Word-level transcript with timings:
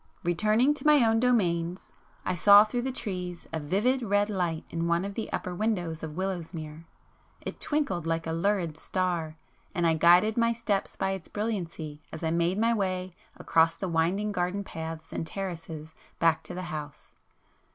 Returning 0.23 0.73
to 0.73 0.87
my 0.87 1.05
own 1.05 1.19
domains, 1.19 1.93
I 2.25 2.33
saw 2.33 2.63
through 2.63 2.81
the 2.81 2.91
trees 2.91 3.47
a 3.53 3.59
vivid 3.59 4.01
red 4.01 4.31
light 4.31 4.65
in 4.71 4.87
one 4.87 5.05
of 5.05 5.13
the 5.13 5.31
upper 5.31 5.53
windows 5.53 6.01
of 6.01 6.15
Willowsmere. 6.17 6.85
It 7.41 7.59
twinkled 7.59 8.07
like 8.07 8.25
a 8.25 8.31
lurid 8.31 8.79
star, 8.79 9.35
and 9.75 9.85
I 9.85 9.93
guided 9.93 10.37
my 10.37 10.53
steps 10.53 10.95
by 10.95 11.11
its 11.11 11.27
brilliancy 11.27 12.01
as 12.11 12.23
I 12.23 12.31
made 12.31 12.57
my 12.57 12.73
way 12.73 13.13
across 13.37 13.75
the 13.75 13.87
winding 13.87 14.31
garden 14.31 14.63
paths 14.63 15.13
and 15.13 15.27
terraces 15.27 15.93
back 16.17 16.41
to 16.45 16.55
the 16.55 16.63
house. 16.73 17.11